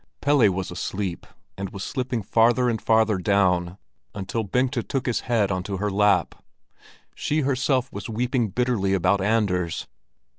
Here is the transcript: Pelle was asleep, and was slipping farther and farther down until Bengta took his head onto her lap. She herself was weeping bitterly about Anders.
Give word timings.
Pelle 0.19 0.49
was 0.49 0.71
asleep, 0.71 1.27
and 1.59 1.69
was 1.69 1.83
slipping 1.83 2.23
farther 2.23 2.69
and 2.71 2.81
farther 2.81 3.19
down 3.19 3.77
until 4.15 4.43
Bengta 4.43 4.81
took 4.81 5.05
his 5.05 5.19
head 5.19 5.51
onto 5.51 5.77
her 5.77 5.91
lap. 5.91 6.33
She 7.13 7.41
herself 7.41 7.93
was 7.93 8.09
weeping 8.09 8.47
bitterly 8.49 8.95
about 8.95 9.21
Anders. 9.21 9.85